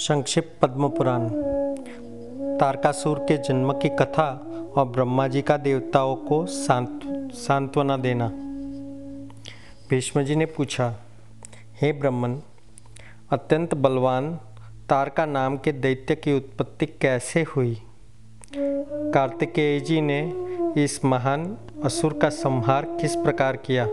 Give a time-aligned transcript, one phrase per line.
[0.00, 1.28] संक्षिप्त पद्म पुराण।
[2.58, 7.00] तारकासुर के जन्म की कथा और ब्रह्मा जी का देवताओं को सांत
[7.32, 8.28] सांत्वना देना।
[9.90, 10.94] भीष्म जी ने पूछा,
[11.80, 12.40] हे ब्रह्मन,
[13.30, 14.38] अत्यंत बलवान
[14.90, 17.82] तारका नाम के दैत्य की उत्पत्ति कैसे हुई?
[19.14, 20.32] कार्तिकेय जी ने,
[20.84, 23.84] इस महान असुर का संहार किस प्रकार किया?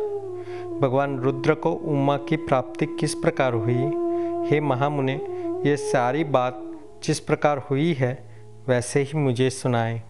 [0.79, 4.07] भगवान रुद्र को उमा की प्राप्ति किस प्रकार हुई?
[4.49, 6.61] हे महामुने ये सारी बात
[7.03, 8.23] जिस प्रकार हुई है,
[8.67, 10.01] वैसे ही मुझे सुनाए।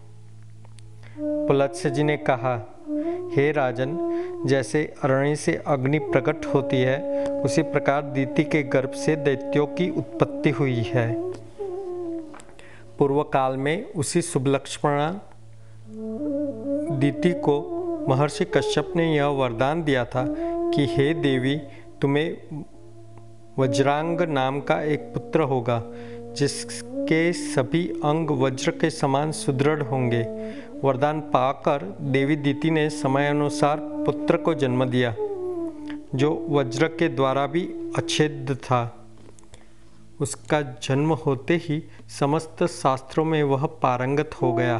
[1.18, 2.84] पुलत्स जी ने कहा,
[3.36, 3.98] हे राजन,
[4.46, 9.90] जैसे अरण्य से अग्नि प्रकट होती है, उसी प्रकार दीति के गर्भ से दैत्यों की
[9.90, 11.32] उत्पत्ति हुई है।
[12.98, 15.20] पूर्व काल में उसी शुभलक्ष्मणा
[16.96, 17.74] दीति को
[18.08, 20.24] महर्षि कश्यप ने यह वरदान दिया था
[20.74, 21.56] कि, हे देवी,
[22.00, 22.36] तुम्हें
[23.58, 25.82] वज्रांग नाम का एक पुत्र होगा,
[26.36, 30.22] जिसके सभी अंग वज्र के समान सुदृढ़ होंगे।
[30.84, 35.14] वरदान पाकर देवी दीति ने समयानुसार पुत्र को जन्म दिया,
[36.14, 37.64] जो वज्र के द्वारा भी
[37.96, 39.06] अच्छेद था।
[40.20, 41.82] उसका जन्म होते ही
[42.18, 44.78] समस्त शास्त्रों में वह पारंगत हो गया।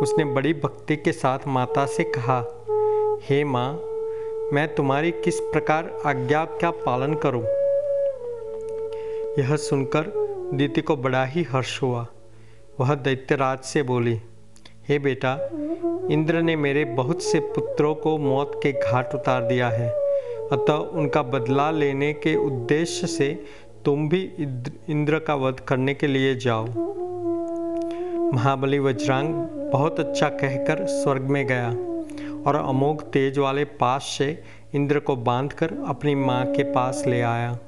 [0.00, 2.38] उसने बड़ी भक्ति के साथ माता से कहा,
[3.22, 3.72] हे माँ,
[4.52, 7.59] मैं तुम्हारी किस प्रकार आज्ञा का पालन करूँ?
[9.38, 10.04] यह सुनकर
[10.54, 12.06] दीति को बड़ा ही हर्ष हुआ।
[12.80, 14.20] वह दैत्यराज से बोली,
[14.88, 15.32] हे बेटा,
[16.10, 19.88] इंद्र ने मेरे बहुत से पुत्रों को मौत के घाट उतार दिया है।
[20.52, 23.28] अतः उनका बदला लेने के उद्देश्य से
[23.84, 24.22] तुम भी
[24.88, 26.66] इंद्र का वध करने के लिए जाओ।
[28.34, 29.34] महाबली वज्रांग
[29.72, 31.70] बहुत अच्छा कहकर स्वर्ग में गया
[32.46, 34.42] और अमोघ तेज वाले पास से
[34.74, 37.58] इंद्र को बांधकर अपनी माँ के पास ले आया।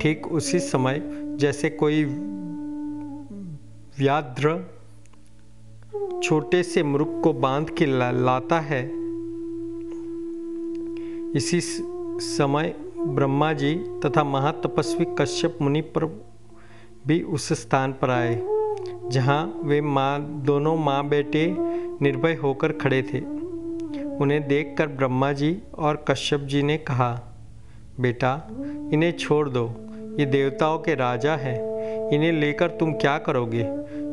[0.00, 1.00] ठीक उसी समय
[1.36, 2.04] जैसे कोई
[3.98, 4.54] व्याध्र
[6.24, 8.82] छोटे से मृग को बाँध के ला, लाता है।
[11.36, 16.04] इसी समय ब्रह्मा जी तथा महातपस्वी कश्यप मुनि पर
[17.06, 18.40] भी उस स्थान पर आए
[19.10, 21.46] जहाँ वे माँ दोनों माँ बेटे
[22.02, 23.20] निर्भय होकर खड़े थे।
[24.16, 27.12] उन्हें देखकर ब्रह्मा जी और कश्यप जी ने कहा
[28.00, 28.48] बेटा
[28.92, 29.68] इन्हें छोड़ दो।
[30.20, 31.58] ये देवताओं के राजा हैं।
[32.10, 33.64] इन्हें लेकर तुम क्या करोगे?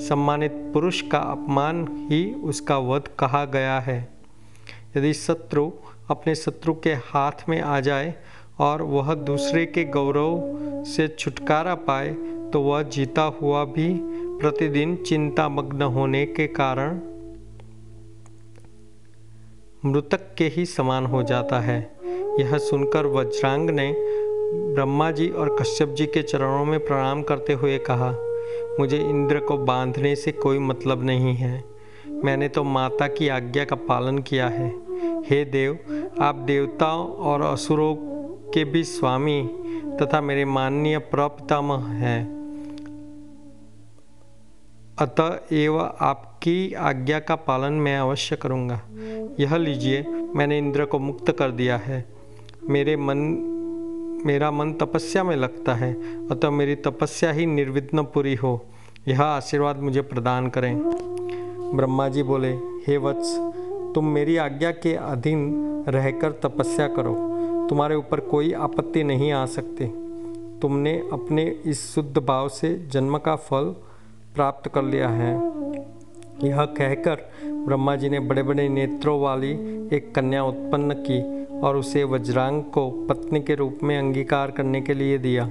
[0.07, 3.97] सम्मानित पुरुष का अपमान ही उसका वध कहा गया है।
[4.97, 5.72] यदि शत्रु
[6.09, 8.13] अपने शत्रु के हाथ में आ जाए
[8.59, 12.13] और वह दूसरे के गौरव से छुटकारा पाए
[12.53, 13.89] तो वह जीता हुआ भी
[14.39, 17.00] प्रतिदिन चिंता मग्न होने के कारण
[19.85, 21.79] मृतक के ही समान हो जाता है।
[22.39, 23.88] यह सुनकर वज्रांग ने
[24.77, 28.11] ब्रह्मा जी और कश्यप जी के चरणों में प्रणाम करते हुए कहा,
[28.79, 31.63] मुझे इंद्र को बांधने से कोई मतलब नहीं है।
[32.09, 34.69] मैंने तो माता की आज्ञा का पालन किया है।
[35.25, 35.79] हे देव,
[36.21, 37.95] आप देवताओं और असुरों
[38.53, 39.49] के भी स्वामी
[40.01, 42.23] तथा मेरे माननीय प्रपितामह हैं।
[44.99, 48.81] अतः एवं आपकी आज्ञा का पालन मैं अवश्य करूँगा।
[49.39, 50.05] यह लीजिए,
[50.35, 52.05] मैंने इंद्र को मुक्त कर दिया है।
[52.63, 53.53] मेरे मन
[54.25, 55.94] मेरा मन तपस्या में लगता है,
[56.28, 58.66] अतः मेरी तपस्या ही निर्विघ्न पूरी हो।
[59.07, 60.79] यह आशीर्वाद मुझे प्रदान करें।
[61.75, 62.51] ब्रह्मा जी बोले,
[62.88, 63.38] हे वत्स,
[63.95, 67.13] तुम मेरी आज्ञा के अधीन रहकर तपस्या करो।
[67.69, 69.85] तुम्हारे ऊपर कोई आपत्ति नहीं आ सकती।
[70.61, 73.75] तुमने अपने इस शुद्ध भाव से जन्म का फल
[74.35, 75.35] प्राप्त कर लिया है।
[76.44, 79.51] यह कहकर ब्रह्मा जी ने बड़े बड़े नेत्रों वाली
[79.94, 84.94] एक कन्या उत्पन्न की। और उसे वज्रांग को पत्नी के रूप में अंगीकार करने के
[84.94, 85.50] लिए दिया।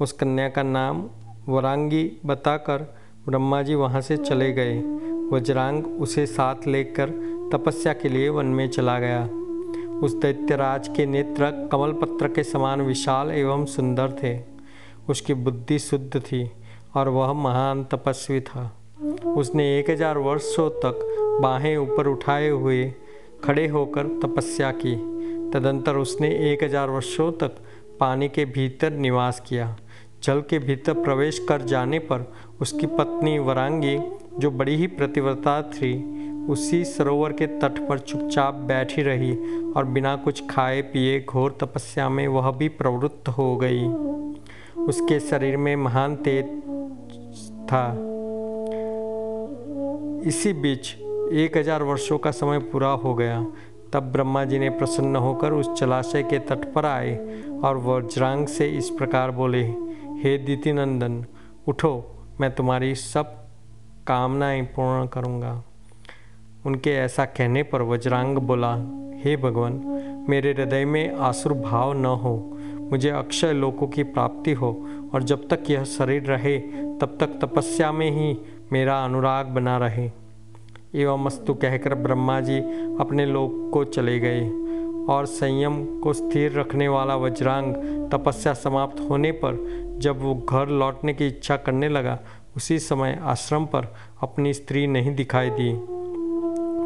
[0.00, 1.04] उस कन्या का नाम
[1.48, 2.82] वरांगी बताकर
[3.26, 4.78] ब्रह्मा जी वहाँ से चले गए।
[5.32, 7.10] वज्रांग उसे साथ लेकर
[7.52, 9.22] तपस्या के लिए वन में चला गया।
[10.02, 14.38] उस दैत्यराज के नेत्र कमल पत्र के समान विशाल एवं सुंदर थे।
[15.08, 16.50] उसकी बुद्धि शुद्ध थी
[16.96, 18.70] और वह महान तपस्वी था।
[19.36, 22.84] उसने एक हज़ार वर्षों तक बाहें ऊपर उठाए हुए
[23.44, 24.94] खड़े होकर तपस्या की।
[25.52, 27.56] तदंतर उसने एक हज़ार वर्षों तक
[28.00, 29.76] पानी के भीतर निवास किया।
[30.22, 33.98] जल के भीतर प्रवेश कर जाने पर उसकी पत्नी वरांगी,
[34.38, 35.92] जो बड़ी ही प्रतिव्रता थी,
[36.48, 39.32] उसी सरोवर के तट पर चुपचाप बैठी रही
[39.72, 43.86] और बिना कुछ खाए पिए घोर तपस्या में वह भी प्रवृत्त हो गई।
[44.84, 46.44] उसके शरीर में महान तेज
[47.64, 47.86] था।
[50.28, 50.94] इसी बीच
[51.32, 53.40] एक हज़ार वर्षों का समय पूरा हो गया।
[53.92, 58.68] तब ब्रह्मा जी ने प्रसन्न होकर उस जलाशय के तट पर आए और वज्रांग से
[58.68, 59.62] इस प्रकार बोले,
[60.22, 61.24] हे दितिनंदन,
[61.68, 63.46] उठो, मैं तुम्हारी सब
[64.06, 65.64] कामनाएँ पूर्ण करूँगा।
[66.66, 68.74] उनके ऐसा कहने पर वज्रांग बोला,
[69.24, 69.72] हे भगवान,
[70.28, 72.58] मेरे हृदय में आसुर भाव न हो,
[72.90, 76.58] मुझे अक्षय लोकों की प्राप्ति हो, और जब तक यह शरीर रहे,
[77.00, 78.38] तब तक तपस्या में ही
[78.72, 80.10] मेरा अनुराग बना रहे।
[80.94, 82.58] एवं मस्तु कहकर ब्रह्मा जी
[83.00, 84.40] अपने लोक को चले गए
[85.08, 87.74] और संयम को स्थिर रखने वाला वज्रांग
[88.12, 89.58] तपस्या समाप्त होने पर
[89.98, 92.18] जब वो घर लौटने की इच्छा करने लगा,
[92.56, 95.72] उसी समय आश्रम पर अपनी स्त्री नहीं दिखाई दी।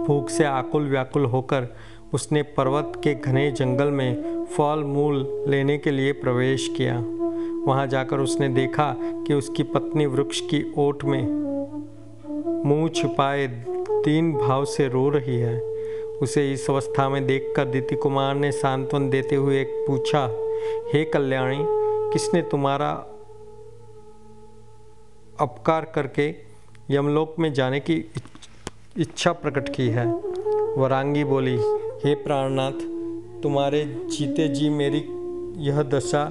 [0.05, 1.69] भूख से आकुल व्याकुल होकर
[2.13, 6.99] उसने पर्वत के घने जंगल में फल मूल लेने के लिए प्रवेश किया।
[7.67, 11.23] वहाँ जाकर उसने देखा कि उसकी पत्नी वृक्ष की ओट में
[12.67, 13.74] मुँह छिपाए
[14.05, 15.61] तीन भाव से रो रही है।
[16.23, 20.27] उसे इस अवस्था में देखकर दीति कुमार ने सांत्वन देते हुए पूछा,
[20.93, 21.59] हे कल्याणी,
[22.13, 22.91] किसने तुम्हारा
[25.41, 26.35] अपकार करके
[26.91, 27.95] यमलोक में जाने की
[28.99, 30.07] इच्छा प्रकट की है?
[30.77, 31.57] वरांगी बोली,
[32.05, 32.81] हे प्राणनाथ,
[33.43, 35.05] तुम्हारे जीते जी मेरी
[35.67, 36.23] यह दशा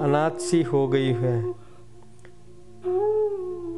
[0.00, 1.61] अनाथ सी हो गई है।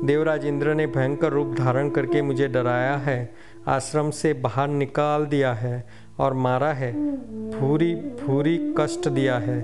[0.04, 3.34] देवराज इंद्र ने भयंकर रूप धारण करके मुझे डराया है,
[3.68, 5.84] आश्रम से बाहर निकाल दिया है
[6.18, 6.92] और मारा है,
[7.50, 9.62] भूरी भूरी कष्ट दिया है।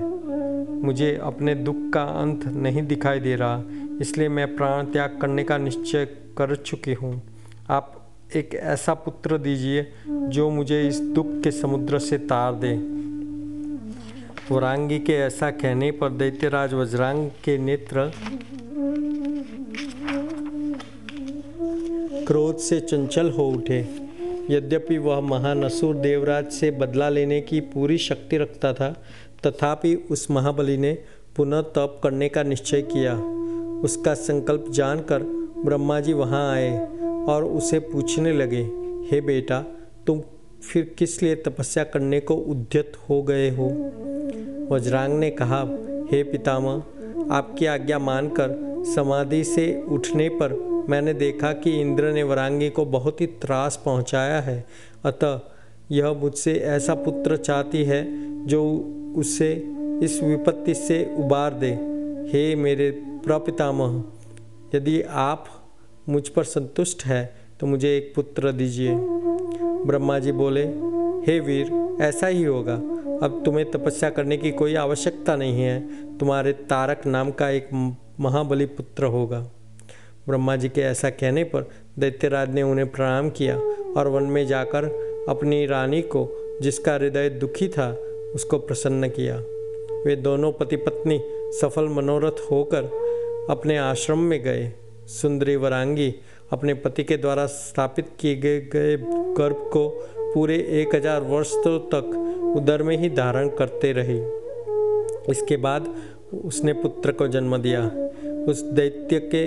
[0.83, 3.63] मुझे अपने दुख का अंत नहीं दिखाई दे रहा,
[4.01, 6.05] इसलिए मैं प्राण त्याग करने का निश्चय
[6.37, 7.21] कर चुकी हूँ।
[7.69, 7.97] आप
[8.35, 12.73] एक ऐसा पुत्र दीजिए जो मुझे इस दुख के समुद्र से तार दे।
[14.51, 18.11] वरांगी के ऐसा कहने पर दैत्यराज वज्रांग के नेत्र
[22.27, 23.79] क्रोध से चंचल हो उठे।
[24.49, 28.89] यद्यपि वह महान असुर देवराज से बदला लेने की पूरी शक्ति रखता था,
[29.45, 30.97] तथापि उस महाबली ने
[31.35, 33.15] पुनः तप करने का निश्चय किया।
[33.81, 35.23] उसका संकल्प जानकर
[35.65, 36.87] ब्रह्मा जी वहाँ आए
[37.27, 38.61] और उसे पूछने लगे,
[39.11, 39.63] हे बेटा,
[40.07, 40.21] तुम
[40.63, 43.67] फिर किस लिए तपस्या करने को उद्यत हो गए हो?
[44.71, 45.61] वज्रांग ने कहा,
[46.11, 46.83] हे पितामह,
[47.31, 48.55] आपकी आज्ञा मानकर
[48.95, 54.39] समाधि से उठने पर मैंने देखा कि इंद्र ने वरांगी को बहुत ही त्रास पहुँचाया
[54.41, 54.65] है।
[55.05, 55.39] अतः
[55.91, 58.01] यह मुझसे ऐसा पुत्र चाहती है
[58.47, 58.63] जो
[59.17, 59.51] उसे
[60.03, 61.71] इस विपत्ति से उबार दे।
[62.31, 62.89] हे मेरे
[63.25, 64.03] प्रपितामह,
[64.75, 65.45] यदि आप
[66.09, 67.23] मुझ पर संतुष्ट है
[67.59, 68.95] तो मुझे एक पुत्र दीजिए।
[69.85, 70.63] ब्रह्मा जी बोले,
[71.25, 71.71] हे वीर,
[72.01, 72.75] ऐसा ही होगा।
[73.23, 77.69] अब तुम्हें तपस्या करने की कोई आवश्यकता नहीं है। तुम्हारे तारक नाम का एक
[78.19, 79.45] महाबली पुत्र होगा।
[80.27, 81.69] ब्रह्मा जी के ऐसा कहने पर
[81.99, 83.57] दैत्यराज ने उन्हें प्रणाम किया
[83.97, 84.85] और वन में जाकर
[85.29, 86.27] अपनी रानी को,
[86.61, 87.91] जिसका हृदय दुखी था,
[88.35, 89.37] उसको प्रसन्न किया।
[90.05, 91.19] वे दोनों पति पत्नी
[91.61, 92.83] सफल मनोरथ होकर
[93.49, 94.71] अपने आश्रम में गए।
[95.07, 96.13] सुंदरी वरांगी
[96.51, 98.95] अपने पति के द्वारा स्थापित किए गए गए
[99.37, 99.87] गर्भ को
[100.33, 104.19] पूरे एक हज़ार वर्षों तक उदर में ही धारण करते रही।
[105.31, 105.93] इसके बाद
[106.45, 107.81] उसने पुत्र को जन्म दिया।
[108.47, 109.45] उस दैत्य के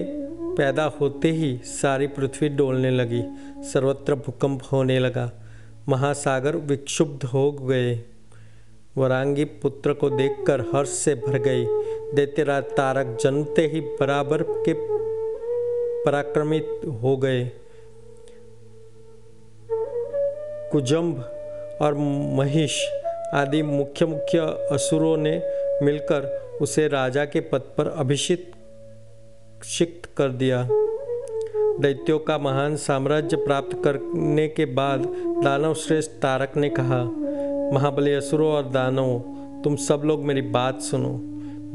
[0.59, 3.23] पैदा होते ही सारी पृथ्वी डोलने लगी,
[3.63, 5.33] सर्वत्र भूकंप होने लगा।
[5.89, 8.01] महासागर विक्षुब्ध हो गए।
[8.97, 11.65] वरांगी पुत्र को देखकर हर्ष से भर गई।
[12.15, 14.75] दैत्यराज तारक जन्मते ही बराबर के
[16.05, 17.51] पराक्रमित हो गए।
[20.73, 21.19] कुजम्भ
[21.83, 21.95] और
[22.35, 22.81] महिष
[23.35, 24.39] आदि मुख्य मुख्य
[24.73, 25.43] असुरों ने
[25.83, 26.23] मिलकर
[26.63, 28.53] उसे राजा के पद पर अभिषिक्त
[30.17, 30.69] कर दिया।
[31.81, 35.01] दैत्यों का महान साम्राज्य प्राप्त करने के बाद
[35.45, 37.05] दानव श्रेष्ठ तारक ने कहा,
[37.75, 39.21] महाबली असुरों और दानवों,
[39.63, 41.21] तुम सब लोग मेरी बात सुनो।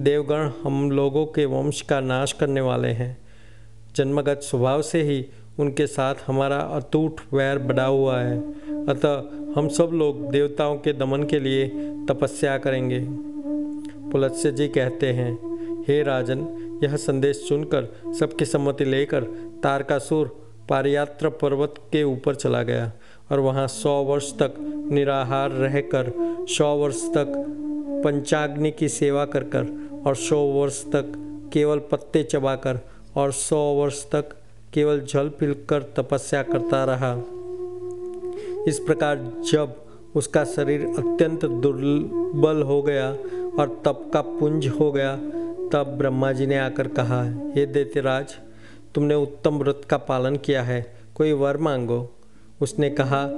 [0.03, 3.17] देवगण हम लोगों के वंश का नाश करने वाले हैं।
[3.96, 5.25] जन्मगत स्वभाव से ही
[5.60, 8.39] उनके साथ हमारा अटूट वैर बढ़ा हुआ है।
[8.86, 9.24] अतः
[9.55, 11.67] हम सब लोग देवताओं के दमन के लिए
[12.10, 13.00] तपस्या करेंगे।
[14.10, 15.39] पुलत्स्य जी कहते हैं,
[15.88, 19.24] हे राजन यह संदेश सुनकर सबकी सम्मति लेकर
[19.63, 20.27] तारकासुर
[20.69, 22.91] पारियात्र पर्वत के ऊपर चला गया
[23.31, 24.53] और वहाँ सौ वर्ष तक
[24.91, 26.12] निराहार रहकर,
[26.50, 27.33] सौ वर्ष तक
[28.05, 29.67] पंचाग्नि की सेवा कर कर
[30.05, 31.12] और सौ वर्ष तक
[31.53, 32.79] केवल पत्ते चबाकर
[33.15, 34.36] और सौ वर्ष तक
[34.74, 37.13] केवल जल पीकर तपस्या करता रहा।
[38.67, 39.75] इस प्रकार जब
[40.15, 43.09] उसका शरीर अत्यंत दुर्बल हो गया
[43.59, 45.19] और तप का पुंज हो गया
[45.73, 47.23] तब ब्रह्मा जी ने आकर कहा,
[47.55, 48.35] हे दैत्यराज,
[48.95, 52.15] तुमने उत्तम व्रत का पालन किया है, कोई वर मांगो?
[52.61, 53.29] उसने कहा,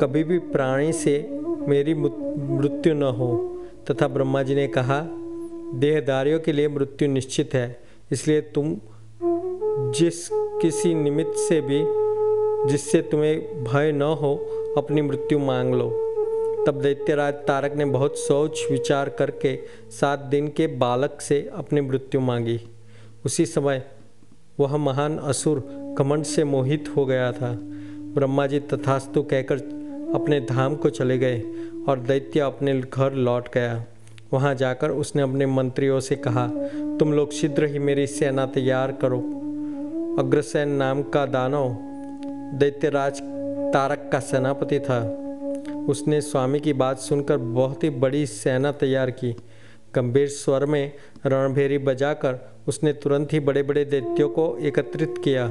[0.00, 1.28] कभी भी प्राणी से
[1.68, 3.58] मेरी मृत्यु न हो।
[3.90, 5.06] तथा ब्रह्मा जी ने कहा,
[5.74, 7.80] देहदारियों के लिए मृत्यु निश्चित है,
[8.12, 8.76] इसलिए तुम
[9.92, 11.82] जिस किसी निमित्त से भी,
[12.70, 14.34] जिससे तुम्हें भय न हो,
[14.76, 16.01] अपनी मृत्यु मांग लो।
[16.66, 19.56] तब दैत्यराज तारक ने बहुत सोच विचार करके
[19.90, 22.60] सात दिन के बालक से अपनी मृत्यु मांगी।
[23.24, 23.82] उसी समय
[24.60, 25.58] वह महान असुर
[25.98, 27.50] घमंड से मोहित हो गया था।
[28.14, 29.56] ब्रह्मा जी तथास्तु कहकर
[30.14, 31.42] अपने धाम को चले गए
[31.88, 33.84] और दैत्य अपने घर लौट गया।
[34.32, 36.46] वहाँ जाकर उसने अपने मंत्रियों से कहा,
[36.98, 39.18] तुम लोग शीघ्र ही मेरी सेना तैयार करो।
[40.18, 41.76] अग्रसेन नाम का दानव
[42.58, 43.20] दैत्यराज
[43.72, 45.00] तारक का सेनापति था।
[45.88, 49.34] उसने स्वामी की बात सुनकर बहुत ही बड़ी सेना तैयार की।
[49.94, 50.92] गंभीर स्वर में
[51.26, 55.50] रणभेरी बजाकर उसने तुरंत ही बड़े बड़े दैत्यों को एकत्रित किया,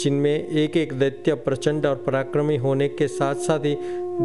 [0.00, 3.76] जिनमें एक एक दैत्य प्रचंड और पराक्रमी होने के साथ साथ ही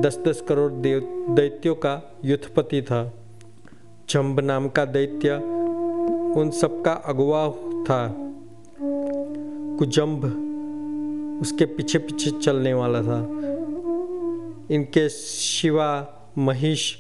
[0.02, 3.12] दस दस करोड़ दैत्यों का युद्धपति था।
[4.10, 5.36] जम्ब नाम का दैत्य
[6.40, 7.48] उन सबका अगुवा
[7.84, 8.16] था।
[9.78, 10.26] कुजम्ब
[11.42, 13.22] उसके पीछे पीछे चलने वाला था।
[14.72, 16.96] इनके शिवा महिष,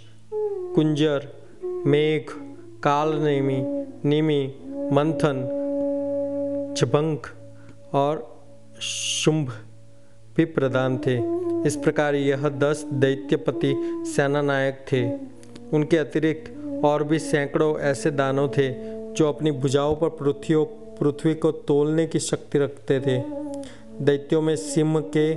[0.75, 1.27] कुंजर,
[1.65, 2.21] मेघ
[2.83, 3.13] काल
[4.03, 4.45] नेमी,
[4.91, 5.59] मंथन
[6.77, 7.17] जभंग
[7.93, 8.43] और
[8.81, 9.49] शुंभ
[10.37, 11.17] भी प्रधान थे।
[11.67, 13.73] इस प्रकार यह दस दैत्यपति
[14.15, 15.11] सेना नायक थे।
[15.75, 16.53] उनके अतिरिक्त
[16.85, 18.69] और भी सैकड़ों ऐसे दानव थे
[19.13, 20.55] जो अपनी भुजाओं पर पृथ्वी
[20.99, 23.23] पृथ्वी को तोलने की शक्ति रखते थे।
[24.05, 25.33] दैत्यों में सिंह के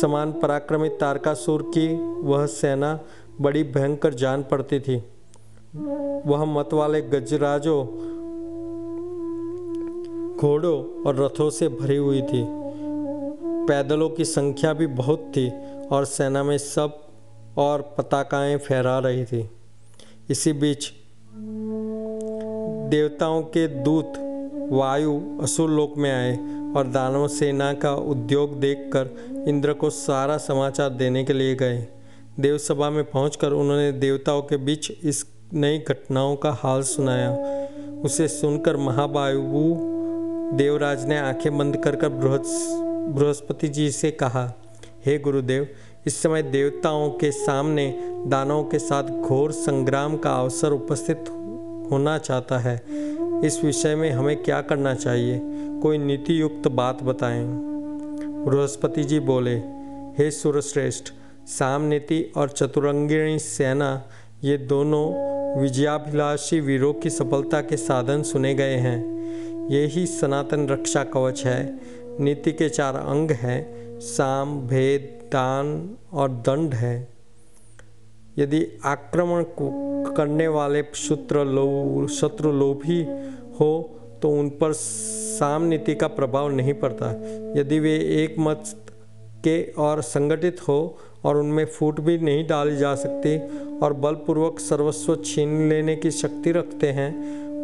[0.00, 3.00] समान पराक्रमी तारकासुर की वह सेना
[3.40, 5.04] बड़ी भयंकर जान पड़ती थी।
[6.26, 7.86] वह मत वाले गजराजों,
[10.36, 12.44] घोड़ों और रथों से भरी हुई थी।
[13.68, 15.52] पैदलों की संख्या भी बहुत थी
[15.92, 16.98] और सेना में सब
[17.58, 19.50] और पताकाएँ फहरा रही थी।
[20.30, 20.92] इसी बीच
[22.90, 24.12] देवताओं के दूत
[24.70, 30.90] वायु असुर लोक में आए। और दानव सेना का उद्योग देखकर इंद्र को सारा समाचार
[30.90, 31.86] देने के लिए गए।
[32.40, 35.24] देवसभा में पहुंचकर उन्होंने देवताओं के बीच इस
[35.54, 37.30] नई घटनाओं का हाल सुनाया।
[38.04, 39.40] उसे सुनकर महाबायु
[40.56, 44.52] देवराज ने आँखें बंद कर कर बृहस्पति जी से कहा,
[45.06, 45.68] हे गुरुदेव,
[46.06, 47.86] इस समय देवताओं के सामने
[48.26, 51.24] दानवों के साथ घोर संग्राम का अवसर उपस्थित
[51.92, 52.76] होना चाहता है।
[53.44, 55.40] इस विषय में हमें क्या करना चाहिए?
[55.82, 57.44] कोई नीति युक्त बात बताएँ।
[58.46, 59.54] बृहस्पति जी बोले,
[60.18, 61.04] हे सूर्यश्रेष्ठ
[61.46, 64.02] साम नीति और चतुरंगिणी सेना,
[64.44, 69.12] ये दोनों विजयाभिलाषी वीरों की सफलता के साधन सुने गए हैं।
[69.68, 71.80] यही सनातन रक्षा कवच है।
[72.20, 77.11] नीति के चार अंग हैं। साम, भेद, दान और दंड है।
[78.38, 79.44] यदि आक्रमण
[80.16, 83.02] करने वाले शत्रु लो, शत्रु लोभी
[83.60, 87.10] हो तो उन पर साम नीति का प्रभाव नहीं पड़ता।
[87.60, 88.64] यदि वे एक मत
[89.44, 93.38] के और संगठित हो और उनमें फूट भी नहीं डाली जा सकती
[93.78, 97.10] और बलपूर्वक सर्वस्व छीन लेने की शक्ति रखते हैं,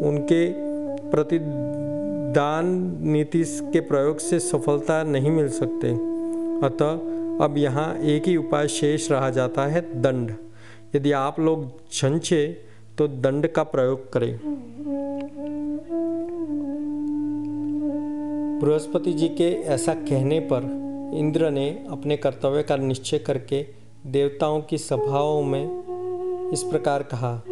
[0.01, 0.47] उनके
[1.11, 1.39] प्रति
[2.35, 2.67] दान
[3.03, 5.93] नीति के प्रयोग से सफलता नहीं मिल सकते।
[6.67, 10.35] अतः अब यहाँ एक ही उपाय शेष रहा जाता है, दंड।
[10.95, 12.65] यदि आप लोग झंझे
[12.99, 14.41] तो दंड का प्रयोग करें।
[18.65, 20.63] बृहस्पति जी के ऐसा कहने पर
[21.15, 23.67] इंद्र ने अपने कर्तव्य का निश्चय करके
[24.07, 25.65] देवताओं की सभाओं में
[26.53, 27.43] इस प्रकार कहा,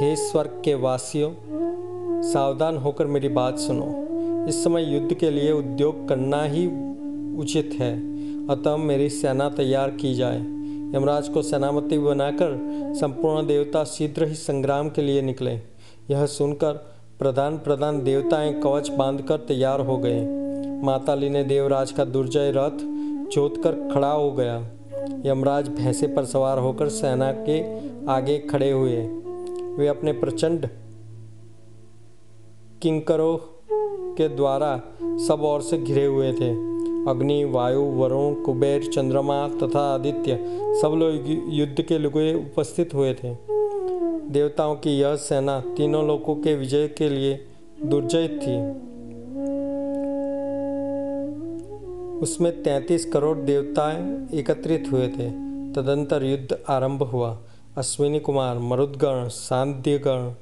[0.00, 1.30] हे स्वर्ग के वासियों,
[2.22, 4.08] सावधान होकर मेरी बात सुनो।
[4.48, 6.66] इस समय युद्ध के लिए उद्योग करना ही
[7.38, 7.98] उचित है।
[8.48, 10.57] अतः मेरी सेना तैयार की जाए।
[10.94, 12.58] यमराज को सेनापति बनाकर
[13.00, 15.50] संपूर्ण देवता शीघ्र ही संग्राम के लिए निकले।
[16.10, 16.72] यह सुनकर
[17.18, 20.20] प्रधान प्रधान देवताएँ कवच बांधकर तैयार हो गए।
[20.82, 22.78] माताली ने देवराज का दुर्जय रथ
[23.30, 24.56] जोत कर खड़ा हो गया।
[25.26, 27.60] यमराज भैंसे पर सवार होकर सेना के
[28.10, 28.96] आगे खड़े हुए।
[29.76, 30.68] वे अपने प्रचंड
[32.82, 33.36] किंकरों
[34.14, 36.67] के द्वारा सब ओर से घिरे हुए थे।
[37.08, 40.36] अग्नि, वायु, वरुण, कुबेर, चंद्रमा तथा आदित्य
[40.82, 41.14] सब लोग
[41.54, 43.36] युद्ध के लिए उपस्थित हुए थे।
[44.30, 47.46] देवताओं की यह सेना तीनों लोगों के विजय के लिए
[47.84, 48.88] दुर्जय थी।
[52.18, 55.30] उसमें तैतीस करोड़ देवताएँ एकत्रित हुए थे।
[55.72, 57.38] तदंतर युद्ध आरंभ हुआ।
[57.76, 60.32] अश्विनी कुमार, मरुदगण सांध्यगण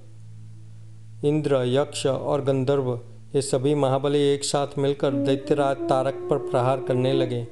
[1.25, 3.00] इंद्र, यक्ष और गंधर्व
[3.37, 7.47] ये सभी महाबली एक साथ मिलकर दैत्यराज तारक पर प्रहार करने लगे।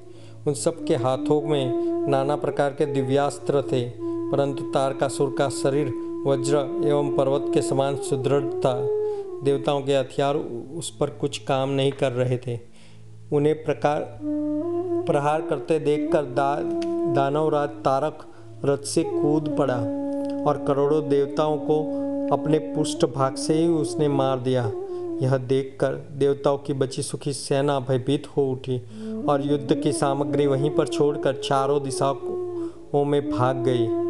[0.47, 3.83] उन सब के हाथों में नाना प्रकार के दिव्यास्त्र थे,
[4.31, 5.89] परंतु तारकासुर का शरीर,
[6.27, 6.57] वज्र
[6.89, 8.73] एवं पर्वत के समान सुदृढ़ था।
[9.45, 10.37] देवताओं के हथियार
[10.77, 12.59] उस पर कुछ काम नहीं कर रहे थे।
[13.33, 14.19] उन्हें प्रकार,
[15.07, 16.57] प्रहार करते देखकर दा,
[17.15, 18.25] दानवराज तारक
[18.65, 19.79] रथ से कूद पड़ा
[20.45, 21.79] और करोड़ों देवताओं को
[22.33, 24.73] अपने पुष्ट भाग से ही उसने मार दिया।
[25.23, 28.79] यह देखकर देवताओं की बची सुखी सेना भयभीत हो उठी
[29.29, 34.05] और युद्ध की सामग्री वहीं पर छोड़कर चारों दिशाओं में भाग गई।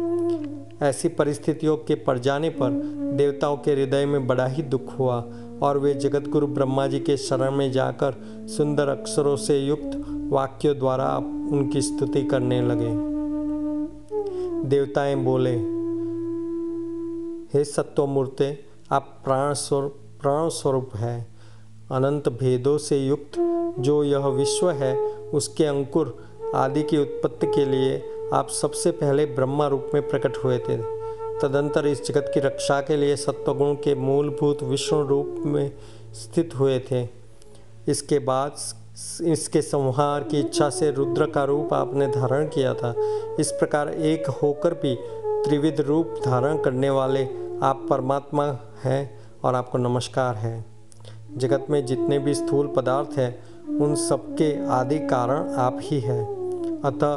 [0.85, 2.69] ऐसी परिस्थितियों के पड़ जाने पर
[3.17, 5.29] देवताओं के हृदय में बड़ा ही दुख हुआ
[5.61, 8.13] और वे जगत गुरु ब्रह्मा जी के शरण में जाकर
[8.47, 11.17] सुंदर अक्षरों से युक्त वाक्यों द्वारा
[11.51, 13.15] उनकी स्तुति करने लगे।
[14.69, 15.55] देवताएँ बोले,
[17.53, 18.59] हे सत्वमूर्ते,
[18.91, 21.27] आप प्राण स्वरूप प्राण स्वरूप है।
[21.91, 23.31] अनंत भेदों से युक्त
[23.79, 24.95] जो यह विश्व है,
[25.33, 26.17] उसके अंकुर
[26.55, 28.03] आदि की उत्पत्ति के लिए
[28.33, 30.77] आप सबसे पहले ब्रह्मा रूप में प्रकट हुए थे।
[31.41, 35.71] तदंतर इस जगत की रक्षा के लिए सत्वगुण के मूलभूत विष्णु रूप में
[36.13, 37.07] स्थित हुए थे।
[37.87, 38.55] इसके बाद
[39.23, 42.95] इसके संहार की इच्छा से रुद्र का रूप आपने धारण किया था।
[43.39, 44.95] इस प्रकार एक होकर भी
[45.45, 47.23] त्रिविध रूप धारण करने वाले
[47.63, 48.45] आप परमात्मा
[48.83, 50.65] हैं। और आपको नमस्कार है।
[51.37, 53.43] जगत में जितने भी स्थूल पदार्थ हैं,
[53.79, 56.25] उन सबके आदि कारण आप ही हैं।
[56.85, 57.13] अतः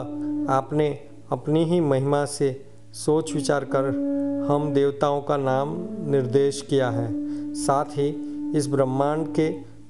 [0.52, 0.99] आपने
[1.32, 3.85] अपनी ही महिमा से सोच विचार कर
[4.50, 5.76] हम देवताओं का नाम
[6.11, 7.08] निर्देश किया है।
[7.54, 8.08] साथ ही
[8.56, 9.49] इस ब्रह्मांड के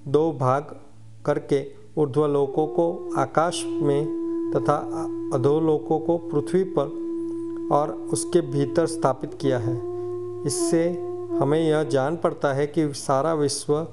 [0.09, 0.77] दो भाग
[1.25, 1.67] करके
[1.99, 4.07] ऊर्ध्वलोकों को आकाश में
[4.57, 4.77] तथा
[5.35, 6.87] अधोलोकों को पृथ्वी पर
[7.73, 9.77] और उसके भीतर स्थापित किया है।
[10.47, 11.08] इससे
[11.41, 13.87] हमें यह जान पड़ता है कि सारा विश्व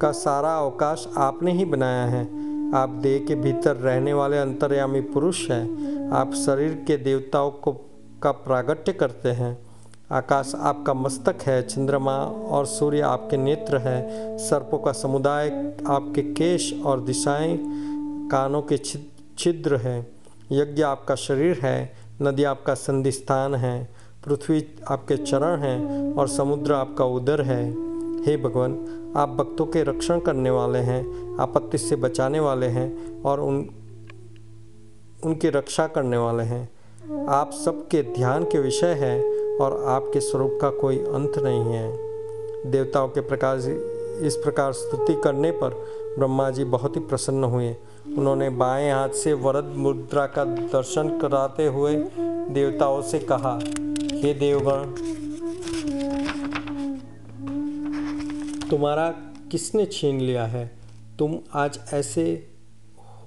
[0.00, 2.24] का सारा अवकाश आपने ही बनाया है।
[2.74, 7.72] आप देह के भीतर रहने वाले अंतर्यामी पुरुष हैं। आप शरीर के देवताओं को,
[8.22, 9.58] का प्रागट्य करते हैं।
[10.12, 15.48] आकाश आपका मस्तक है, चंद्रमा और सूर्य आपके नेत्र है। सर्पों का समुदाय
[15.86, 17.58] आपके केश और दिशाएँ
[18.32, 18.76] कानों के
[19.38, 20.12] छिद्र है।
[20.52, 26.72] यज्ञ आपका शरीर है, नदी आपका संधि स्थान है। पृथ्वी आपके चरण हैं और समुद्र
[26.72, 27.70] आपका उदर है।
[28.24, 28.72] हे भगवान,
[29.16, 33.56] आप भक्तों के रक्षण करने वाले हैं, आपत्ति से बचाने वाले हैं और उन,
[35.24, 36.68] उनकी रक्षा करने वाले हैं।
[37.26, 39.22] आप सबके ध्यान के विषय हैं
[39.58, 41.92] और आपके स्वरूप का कोई अंत नहीं है।
[42.70, 43.58] देवताओं के प्रकार
[44.22, 45.68] इस प्रकार स्तुति करने पर
[46.18, 47.76] ब्रह्मा जी बहुत ही प्रसन्न हुए।
[48.18, 51.96] उन्होंने बाएँ हाथ से वरद मुद्रा का दर्शन कराते हुए
[52.50, 53.58] देवताओं से कहा
[54.20, 54.90] हे देवगण,
[58.70, 59.08] तुम्हारा
[59.50, 60.70] किसने छीन लिया है?
[61.18, 62.48] तुम आज ऐसे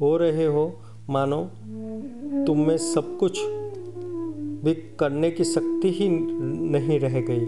[0.02, 0.80] हो रहे हो,
[1.10, 1.42] मानो
[2.48, 3.40] तुम में सब कुछ
[4.64, 7.46] भी करने की शक्ति ही नहीं रह गई।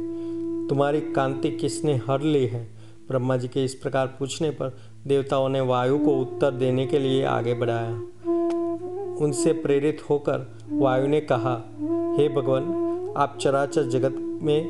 [0.68, 2.64] तुम्हारी कांति किसने हर ली है?
[3.08, 4.78] ब्रह्मा जी के इस प्रकार पूछने पर
[5.08, 7.94] देवताओं ने वायु को उत्तर देने के लिए आगे बढ़ाया।
[9.22, 11.54] उनसे प्रेरित होकर वायु ने कहा,
[12.20, 12.85] हे भगवान
[13.18, 14.66] आप चराचर जगत में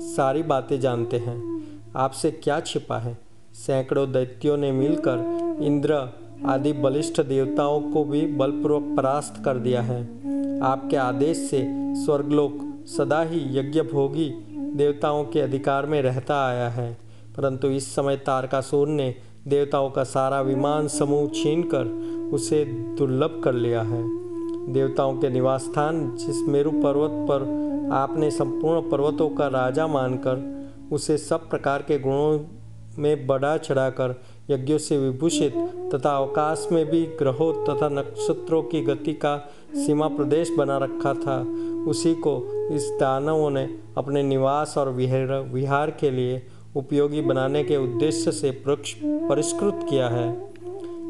[0.00, 1.62] सारी बातें जानते हैं।
[1.96, 3.18] आपसे क्या छिपा है?
[3.54, 5.18] सैकड़ों दैत्यों ने मिलकर
[5.62, 6.08] इंद्र
[6.46, 10.02] आदि बलिष्ठ देवताओं को भी बलपूर्वक परास्त कर दिया है।
[10.60, 11.66] आपके आदेश से
[12.04, 14.30] स्वर्गलोक सदा ही यज्ञ भोगी
[14.74, 16.98] देवताओं के अधिकार में रहता आया है।
[17.36, 19.14] परंतु इस समय तारकासुर ने
[19.48, 21.84] देवताओं का सारा विमान समूह छीनकर
[22.32, 24.02] उसे दुर्लभ कर लिया है।
[24.72, 31.16] देवताओं के निवास स्थान जिस मेरु पर्वत पर आपने संपूर्ण पर्वतों का राजा मानकर उसे
[31.18, 32.38] सब प्रकार के गुणों
[32.98, 34.14] में बढ़ा चढ़ाकर
[34.50, 35.54] यज्ञों से विभूषित
[35.94, 39.36] तथा अवकाश में भी ग्रहों तथा नक्षत्रों की गति का
[39.76, 41.40] सीमा प्रदेश बना रखा था,
[41.90, 42.34] उसी को
[42.74, 46.42] इस दानवों ने अपने निवास और विहार विहार के लिए
[46.76, 50.28] उपयोगी बनाने के उद्देश्य से परिष्कृत किया है।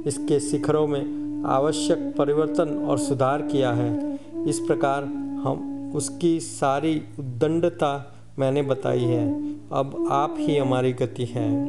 [0.07, 5.05] इसके शिखरों में आवश्यक परिवर्तन और सुधार किया है। इस प्रकार
[5.45, 11.67] हम उसकी सारी उद्दंडता मैंने बताई है। अब आप ही हमारी गति है।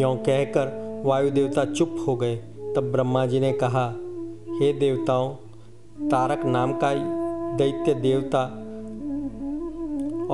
[0.00, 2.36] यों कहकर वायु देवता चुप हो गए।
[2.76, 3.88] तब ब्रह्मा जी ने कहा,
[4.60, 5.34] हे देवताओं,
[6.08, 7.20] तारक नाम का
[7.56, 8.42] दैत्य देवता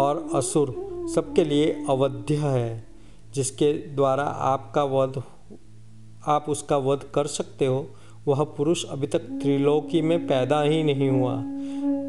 [0.00, 2.86] और असुर सबके लिए अवध्य है,
[3.34, 5.22] जिसके द्वारा आपका वध,
[6.26, 7.86] आप उसका वध कर सकते हो।
[8.28, 11.42] वह पुरुष अभी तक त्रिलोकी में पैदा ही नहीं हुआ।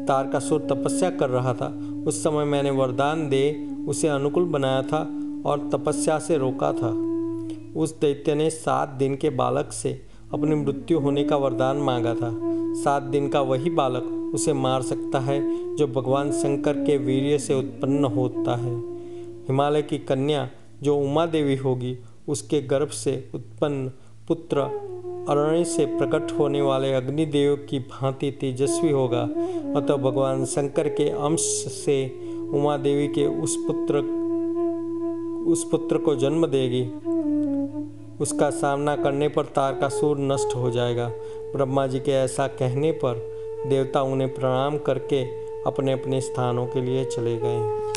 [0.06, 5.00] तारकासुर तपस्या कर रहा था। उस समय मैंने वरदान दे उसे अनुकूल बनाया था
[5.46, 6.90] और तपस्या से रोका था।
[7.80, 10.02] उस दैत्य ने सात दिन के बालक से
[10.32, 12.30] अपनी मृत्यु होने का वरदान मांगा था।
[12.74, 15.40] सात दिन का वही बालक उसे मार सकता है
[15.76, 18.78] जो भगवान शंकर के वीर्य से उत्पन्न होता है।
[19.42, 20.50] हिमालय की कन्या
[20.82, 23.88] जो उमा देवी होगी, उसके गर्भ से उत्पन्न
[24.28, 24.88] पुत्र
[25.28, 31.08] अरण्य से प्रकट होने वाले अग्निदेव की भांति तेजस्वी होगा। अतः तो भगवान शंकर के
[31.08, 31.40] अंश
[31.74, 32.20] से
[32.52, 33.98] उमा देवी के उस पुत्र
[35.50, 36.82] उस पुत्र को जन्म देगी।
[38.20, 41.08] उसका सामना करने पर तार का सूर नष्ट हो जाएगा।
[41.52, 43.14] ब्रह्मा जी के ऐसा कहने पर
[43.66, 45.22] देवता उन्हें प्रणाम करके
[45.66, 47.87] अपने अपने स्थानों के लिए चले गए।